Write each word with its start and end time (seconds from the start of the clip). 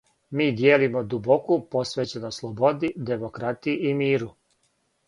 Ми 0.37 0.45
дијелимо 0.61 1.03
дубоку 1.11 1.57
посвећеност 1.75 2.43
слободи, 2.45 2.93
демократији 3.13 3.79
и 3.93 3.97
миру. 4.05 4.35